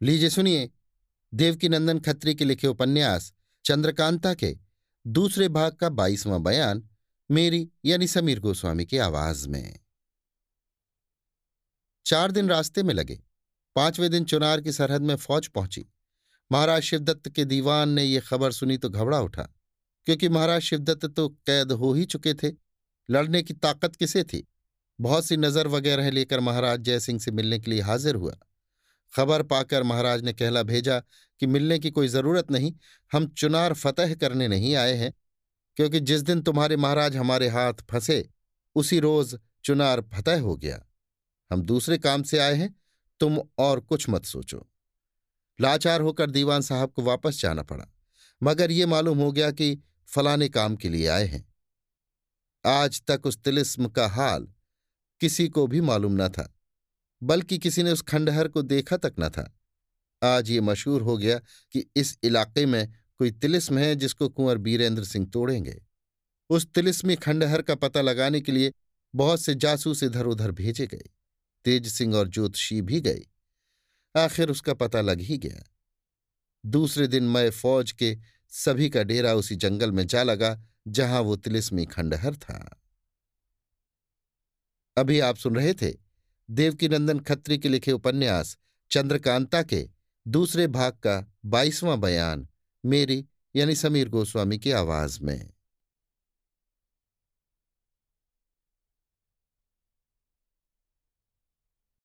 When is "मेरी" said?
7.30-7.68, 92.86-93.26